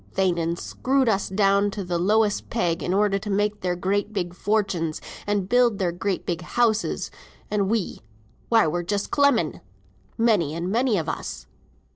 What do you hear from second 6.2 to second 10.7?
big houses, and we, why we're just clemming, many